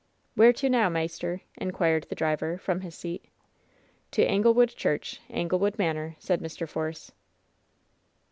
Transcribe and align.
"Where 0.33 0.51
to 0.53 0.67
now, 0.67 0.89
maister?" 0.89 1.41
inquired 1.57 2.05
the 2.09 2.15
driver, 2.15 2.57
from 2.57 2.81
his 2.81 2.95
seat. 2.95 3.25
"To 4.09 4.25
Anglewood 4.25 4.75
Church, 4.75 5.21
Anglewood 5.29 5.77
Manor," 5.77 6.15
said 6.17 6.41
Mr. 6.41 6.67
Force. 6.67 7.11